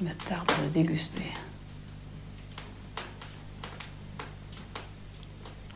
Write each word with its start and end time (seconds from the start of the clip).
Il 0.00 0.08
me 0.08 0.14
tarde 0.14 0.48
de 0.58 0.64
le 0.64 0.70
déguster. 0.70 1.22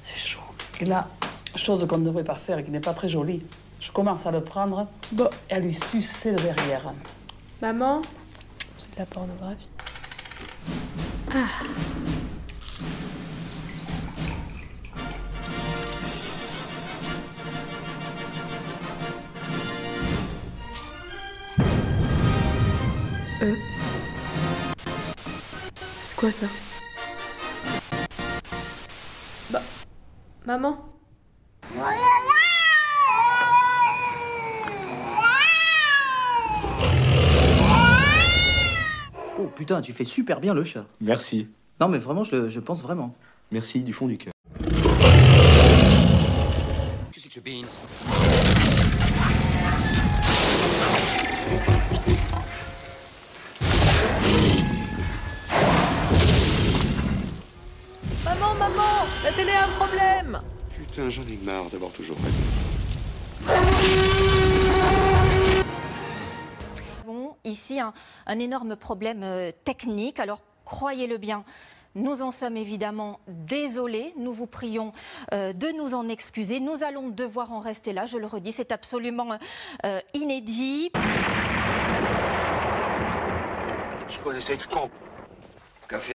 C'est 0.00 0.16
chaud. 0.18 0.40
Et 0.80 0.84
là, 0.84 1.08
chose 1.54 1.86
qu'on 1.86 1.98
ne 1.98 2.04
devrait 2.06 2.24
pas 2.24 2.34
faire 2.34 2.58
et 2.58 2.64
qui 2.64 2.70
n'est 2.70 2.80
pas 2.80 2.94
très 2.94 3.08
jolie, 3.08 3.42
je 3.80 3.90
commence 3.90 4.26
à 4.26 4.30
le 4.30 4.42
prendre 4.42 4.86
Bon, 5.12 5.28
et 5.50 5.54
à 5.54 5.58
lui 5.60 5.74
sucer 5.74 6.30
le 6.32 6.36
derrière. 6.36 6.92
maman, 7.62 8.02
c'est 8.78 8.92
de 8.94 8.98
la 8.98 9.06
pornographie. 9.06 9.68
Ah. 11.32 11.46
Quoi 26.18 26.32
ça 26.32 26.46
Bah, 29.52 29.62
maman 30.46 30.84
Oh 39.38 39.46
putain, 39.54 39.80
tu 39.80 39.92
fais 39.92 40.04
super 40.04 40.40
bien 40.40 40.54
le 40.54 40.64
chat. 40.64 40.84
Merci. 41.00 41.48
Non 41.80 41.88
mais 41.88 41.98
vraiment, 41.98 42.24
je, 42.24 42.34
le- 42.36 42.48
je 42.48 42.60
pense 42.60 42.82
vraiment. 42.82 43.14
Merci 43.52 43.80
du 43.82 43.92
fond 43.92 44.06
du 44.08 44.18
cœur. 44.18 44.32
Qu'est-ce 47.12 47.28
que 47.28 47.40
La 59.24 59.32
télé 59.32 59.50
a 59.50 59.64
un 59.64 59.68
problème 59.68 60.40
Putain, 60.74 61.10
j'en 61.10 61.22
ai 61.22 61.36
marre 61.42 61.68
d'avoir 61.70 61.90
toujours 61.90 62.16
raison. 62.24 62.40
Nous 67.04 67.12
avons 67.12 67.36
ici 67.44 67.80
un, 67.80 67.92
un 68.26 68.38
énorme 68.38 68.76
problème 68.76 69.22
euh, 69.24 69.50
technique. 69.64 70.20
Alors, 70.20 70.42
croyez-le 70.64 71.16
bien, 71.18 71.44
nous 71.96 72.22
en 72.22 72.30
sommes 72.30 72.56
évidemment 72.56 73.18
désolés. 73.26 74.14
Nous 74.16 74.32
vous 74.32 74.46
prions 74.46 74.92
euh, 75.32 75.52
de 75.52 75.68
nous 75.76 75.94
en 75.94 76.08
excuser. 76.08 76.60
Nous 76.60 76.84
allons 76.84 77.08
devoir 77.08 77.52
en 77.52 77.58
rester 77.58 77.92
là. 77.92 78.06
Je 78.06 78.18
le 78.18 78.26
redis, 78.26 78.52
c'est 78.52 78.70
absolument 78.70 79.36
euh, 79.84 80.00
inédit. 80.14 80.92
Je 84.08 84.18
connaissais 84.22 84.56
le 84.56 84.74
con. 84.74 84.88
Café. 85.88 86.12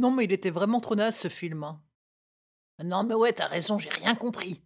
Non, 0.00 0.10
mais 0.10 0.24
il 0.24 0.32
était 0.32 0.48
vraiment 0.48 0.80
trop 0.80 0.94
naze 0.94 1.14
ce 1.16 1.28
film. 1.28 1.62
hein. 1.62 1.78
Non, 2.82 3.04
mais 3.04 3.12
ouais, 3.12 3.34
t'as 3.34 3.48
raison, 3.48 3.78
j'ai 3.78 3.90
rien 3.90 4.14
compris. 4.14 4.62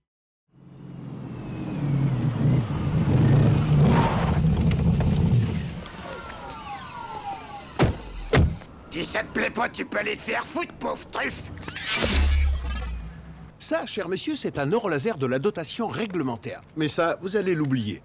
Si 8.91 9.05
ça 9.05 9.25
te 9.25 9.33
plaît 9.33 9.51
pas, 9.51 9.69
tu 9.69 9.85
peux 9.85 9.99
aller 9.99 10.15
te 10.17 10.23
faire 10.23 10.47
foutre, 10.47 10.73
pauvre 10.75 11.05
truffe 11.11 11.51
Ça, 13.59 13.87
cher 13.87 14.09
monsieur, 14.09 14.37
c'est 14.37 14.57
un 14.57 14.73
or 14.73 14.89
laser 14.89 15.19
de 15.19 15.27
la 15.27 15.41
dotation 15.41 15.89
réglementaire. 15.89 16.61
Mais 16.77 16.87
ça, 16.87 17.19
vous 17.21 17.37
allez 17.37 17.57
l'oublier. 17.57 18.04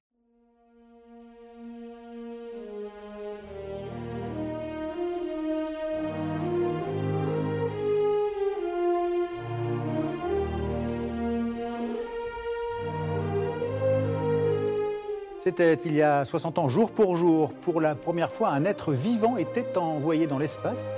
C'était 15.49 15.73
il 15.85 15.95
y 15.95 16.03
a 16.03 16.25
60 16.25 16.59
ans, 16.59 16.69
jour 16.69 16.91
pour 16.91 17.17
jour. 17.17 17.51
Pour 17.63 17.81
la 17.81 17.95
première 17.95 18.31
fois, 18.31 18.49
un 18.49 18.65
être 18.65 18.93
vivant 18.93 19.35
était 19.35 19.79
envoyé 19.79 20.27
dans 20.27 20.37
l'espace. 20.37 20.91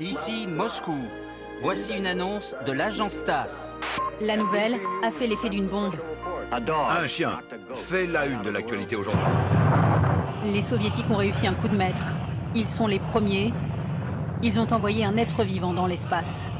Ici 0.00 0.46
Moscou. 0.46 0.94
Voici 1.62 1.94
une 1.94 2.06
annonce 2.06 2.54
de 2.66 2.72
l'agence 2.72 3.24
TASS. 3.24 3.78
La 4.20 4.36
nouvelle 4.36 4.74
a 5.02 5.10
fait 5.10 5.26
l'effet 5.26 5.48
d'une 5.48 5.68
bombe. 5.68 5.94
Un 6.52 7.06
chien 7.06 7.40
fait 7.74 8.06
la 8.06 8.26
une 8.26 8.42
de 8.42 8.50
l'actualité 8.50 8.94
aujourd'hui. 8.94 9.24
Les 10.44 10.60
soviétiques 10.60 11.10
ont 11.10 11.16
réussi 11.16 11.46
un 11.46 11.54
coup 11.54 11.68
de 11.68 11.76
maître. 11.76 12.14
Ils 12.54 12.68
sont 12.68 12.86
les 12.86 12.98
premiers. 12.98 13.54
Ils 14.42 14.60
ont 14.60 14.70
envoyé 14.70 15.06
un 15.06 15.16
être 15.16 15.44
vivant 15.44 15.72
dans 15.72 15.86
l'espace. 15.86 16.50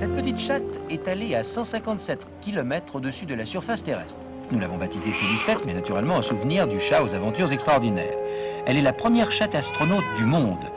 Cette 0.00 0.16
petite 0.16 0.38
chatte 0.40 0.62
est 0.88 1.06
allée 1.06 1.34
à 1.34 1.44
157 1.44 2.26
km 2.40 2.96
au-dessus 2.96 3.26
de 3.26 3.34
la 3.34 3.44
surface 3.44 3.84
terrestre. 3.84 4.18
Nous 4.52 4.60
l'avons 4.60 4.76
baptisée 4.76 5.12
Félicette, 5.12 5.64
mais 5.64 5.72
naturellement 5.72 6.16
en 6.16 6.22
souvenir 6.22 6.68
du 6.68 6.78
chat 6.78 7.02
aux 7.02 7.14
aventures 7.14 7.50
extraordinaires. 7.52 8.18
Elle 8.66 8.76
est 8.76 8.82
la 8.82 8.92
première 8.92 9.32
chatte 9.32 9.54
astronaute 9.54 10.04
du 10.18 10.26
monde. 10.26 10.70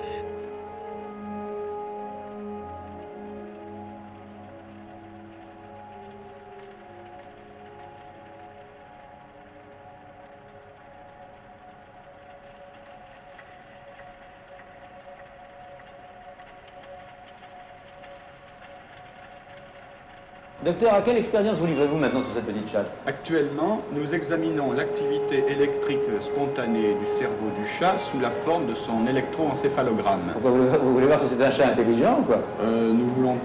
Docteur, 20.65 20.95
à 20.95 21.01
quelle 21.03 21.17
expérience 21.17 21.59
vous 21.59 21.67
livrez-vous 21.67 21.97
maintenant 21.97 22.23
sur 22.23 22.33
cette 22.33 22.47
petite 22.47 22.67
chatte 22.71 22.87
Actuellement, 23.05 23.81
nous 23.93 24.11
examinons 24.15 24.71
l'activité 24.71 25.43
électrique 25.47 25.99
spontanée 26.21 26.95
du 26.95 27.05
cerveau 27.19 27.51
du 27.55 27.67
chat 27.77 27.97
sous 28.11 28.19
la 28.19 28.31
forme 28.43 28.65
de 28.65 28.73
son 28.73 29.05
électroencéphalogramme. 29.05 30.31
Pourquoi 30.33 30.49
vous, 30.49 30.67
vous 30.81 30.93
voulez 30.93 31.05
voir 31.05 31.19
si 31.21 31.35
c'est 31.35 31.45
un 31.45 31.51
chat 31.51 31.67
intelligent 31.67 32.17
ou 32.21 32.23
quoi 32.23 32.39
Euh, 32.63 32.91
nous 32.91 33.05
voulons, 33.09 33.35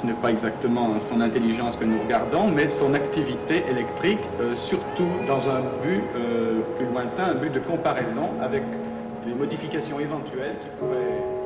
ce 0.00 0.06
n'est 0.06 0.20
pas 0.22 0.30
exactement 0.30 0.90
son 1.10 1.20
intelligence 1.20 1.76
que 1.76 1.84
nous 1.84 2.00
regardons, 2.00 2.46
mais 2.46 2.68
son 2.68 2.94
activité 2.94 3.64
électrique, 3.68 4.22
euh, 4.40 4.54
surtout 4.68 5.10
dans 5.26 5.50
un 5.50 5.62
but 5.82 6.04
euh, 6.14 6.60
plus 6.76 6.86
lointain, 6.86 7.32
un 7.32 7.34
but 7.34 7.52
de 7.52 7.58
comparaison 7.58 8.28
avec 8.40 8.62
les 9.26 9.34
modifications 9.34 9.98
éventuelles 9.98 10.54
qui 10.62 10.68
pourraient 10.78 11.37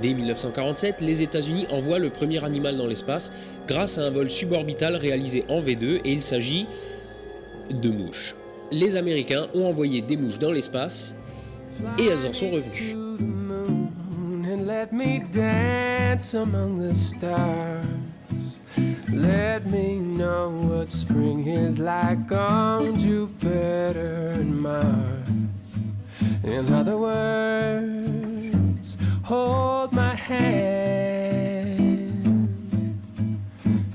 Dès 0.00 0.12
1947, 0.12 1.00
les 1.00 1.22
États-Unis 1.22 1.66
envoient 1.70 1.98
le 1.98 2.10
premier 2.10 2.44
animal 2.44 2.76
dans 2.76 2.86
l'espace 2.86 3.32
grâce 3.66 3.98
à 3.98 4.02
un 4.02 4.10
vol 4.10 4.28
suborbital 4.30 4.96
réalisé 4.96 5.44
en 5.48 5.60
V2 5.60 6.00
et 6.04 6.12
il 6.12 6.22
s'agit 6.22 6.66
de 7.70 7.90
mouches. 7.90 8.34
Les 8.70 8.96
Américains 8.96 9.46
ont 9.54 9.66
envoyé 9.66 10.02
des 10.02 10.16
mouches 10.16 10.38
dans 10.38 10.52
l'espace 10.52 11.16
et 11.98 12.06
elles 12.06 12.26
en 12.26 12.32
sont 12.32 12.50
revenues. 12.50 12.96
let 19.16 19.66
me 19.66 20.18
what 20.68 20.90
spring 20.90 21.46
is 21.46 21.78
like 21.78 22.30
on 22.30 22.98
Jupiter 22.98 24.44
Mars. 24.44 25.30
In 26.44 26.72
other 26.72 26.96
hold 29.26 29.92
my 29.92 30.14
hand. 30.14 30.86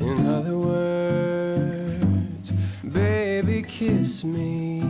In 0.01 0.28
other 0.28 0.57
words, 0.57 2.51
baby, 2.83 3.63
kiss 3.63 4.25
me. 4.25 4.83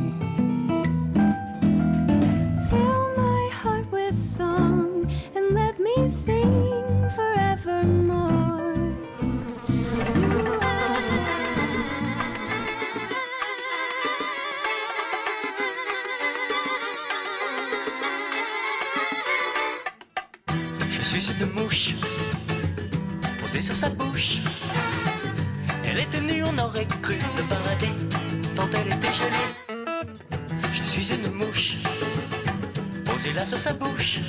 Je 21.02 21.08
suis 21.08 21.32
une 21.32 21.52
mouche 21.54 21.96
posée 23.42 23.62
sur 23.62 23.76
sa 23.76 23.90
bouche. 23.90 24.38
Elle 25.84 26.00
était 26.00 26.22
nue, 26.22 26.44
on 26.44 26.56
aurait 26.60 26.86
cru 27.02 27.16
le 27.36 27.44
paradis, 27.44 27.92
tant 28.56 28.70
elle 28.76 28.94
était 28.94 29.12
jolie. 29.12 29.52
Je 30.72 30.84
suis 30.84 31.12
une 31.12 31.34
mouche 31.34 31.78
posée 33.04 33.34
là 33.34 33.48
sur 33.48 33.60
sa 33.60 33.74
bouche. 33.74 34.20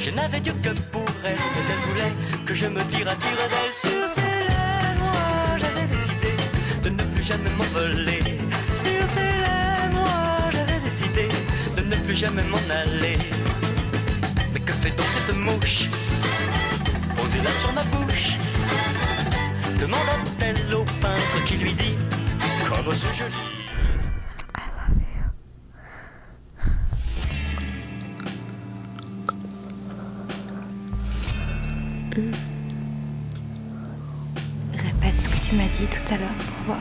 Je 0.00 0.10
n'avais 0.10 0.40
Dieu 0.40 0.54
que 0.62 0.70
pour 0.90 1.06
elle, 1.22 1.36
mais 1.36 1.64
elle 1.68 1.82
voulait 1.90 2.14
que 2.46 2.54
je 2.54 2.66
me 2.68 2.82
tire 2.84 3.08
à 3.08 3.14
tire 3.16 3.36
d'elle 3.52 3.74
sur 3.74 4.08
ses 4.08 4.22
lèvres. 4.22 4.98
Moi, 5.00 5.58
j'avais 5.58 5.86
décidé 5.86 6.32
de 6.82 6.90
ne 6.90 7.02
plus 7.12 7.22
jamais 7.22 7.50
m'envoler. 7.58 8.22
Sur 8.72 9.06
ses 9.14 9.32
lèvres, 9.44 9.92
moi, 9.92 10.50
j'avais 10.50 10.80
décidé 10.80 11.28
de 11.76 11.82
ne 11.82 11.96
plus 12.06 12.14
jamais 12.14 12.42
m'en 12.44 12.56
aller. 12.70 13.18
Donc 14.96 15.06
cette 15.10 15.36
mouche 15.36 15.88
posée 17.16 17.42
là 17.42 17.50
sur 17.58 17.72
ma 17.72 17.82
bouche 17.84 18.38
Demanda-t-elle 19.80 20.74
au 20.74 20.84
peintre 21.02 21.44
qui 21.46 21.56
lui 21.56 21.72
dit 21.74 21.94
Comme 22.68 22.94
c'est 22.94 23.14
joli 23.14 23.32
Répète 34.72 35.20
ce 35.20 35.28
que 35.28 35.38
tu 35.46 35.54
m'as 35.54 35.68
dit 35.68 35.86
tout 35.86 36.14
à 36.14 36.18
l'heure 36.18 36.28
pour 36.30 36.66
voir. 36.66 36.80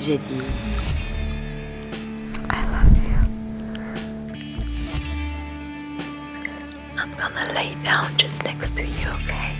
J'ai 0.00 0.18
dit. 0.18 0.42
Lay 7.62 7.74
down 7.84 8.16
just 8.16 8.42
next 8.44 8.76
to 8.76 8.84
you, 8.84 9.08
okay? 9.22 9.54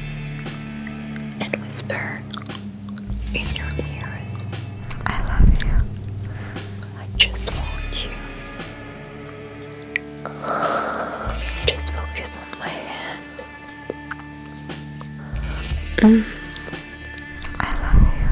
And 1.40 1.54
whisper 1.56 2.20
in 3.32 3.46
your 3.54 3.70
ear, 3.94 4.12
I 5.06 5.22
love 5.30 5.48
you. 5.62 5.76
I 6.98 7.06
just 7.16 7.46
want 7.56 8.04
you. 8.04 8.10
Just 11.66 11.92
focus 11.94 12.30
on 12.42 12.58
my 12.58 12.74
hand. 12.90 13.24
Mm. 15.98 16.24
I 17.60 17.70
love 17.84 18.02
you. 18.18 18.30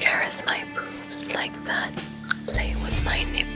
Caress 0.00 0.44
my 0.44 0.60
boobs 0.74 1.34
like 1.34 1.56
that. 1.64 1.90
Play 2.46 2.74
with 2.82 3.04
my 3.06 3.24
nipples. 3.32 3.55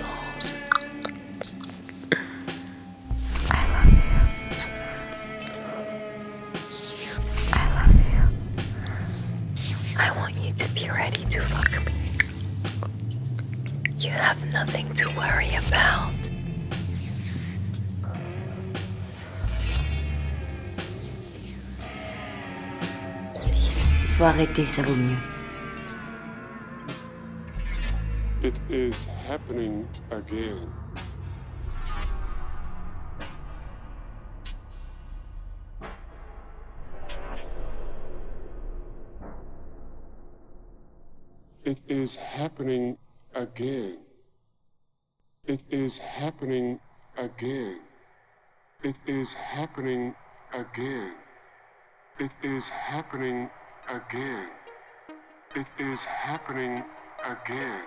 Faut 24.20 24.26
arrêter, 24.26 24.66
ça 24.66 24.82
vaut 24.82 24.94
mieux. 24.96 25.16
It 28.42 28.54
is 28.68 29.06
happening 29.26 29.86
again. 30.10 30.68
It 41.64 41.80
is 41.88 42.16
happening 42.16 42.98
again. 43.34 44.00
It 45.46 45.62
is 45.70 45.98
happening 45.98 46.78
again. 47.16 47.78
It 48.82 48.96
is 49.06 49.32
happening 49.32 50.14
again. 50.52 51.14
It 52.18 52.32
is 52.42 52.68
happening 52.68 53.44
again. 53.44 53.59
It 53.92 55.66
is 55.80 56.04
happening 56.04 56.84
again. 57.24 57.82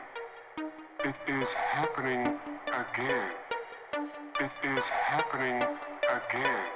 It 1.06 1.16
is 1.30 1.48
happening 1.54 2.40
again. 2.68 3.32
It 4.38 4.52
is 4.66 4.84
happening 4.84 5.64
again. 6.12 6.68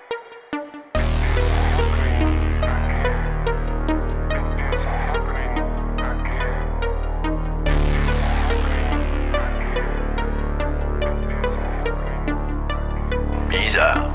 Bizarre. 13.51 14.06